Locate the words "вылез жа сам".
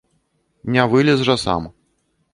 0.95-1.71